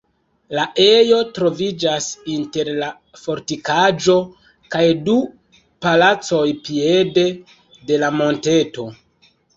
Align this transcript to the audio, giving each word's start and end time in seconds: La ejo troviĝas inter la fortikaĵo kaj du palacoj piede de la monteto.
La 0.57 0.61
ejo 0.83 1.17
troviĝas 1.37 2.07
inter 2.35 2.71
la 2.79 2.87
fortikaĵo 3.25 4.15
kaj 4.77 4.83
du 5.11 5.19
palacoj 5.87 6.43
piede 6.71 7.27
de 7.93 8.01
la 8.07 8.11
monteto. 8.23 8.89